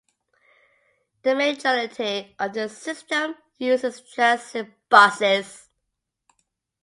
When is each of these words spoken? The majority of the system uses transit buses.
The 1.21 1.35
majority 1.35 2.35
of 2.39 2.53
the 2.53 2.69
system 2.69 3.35
uses 3.59 4.01
transit 4.11 4.65
buses. 4.89 5.69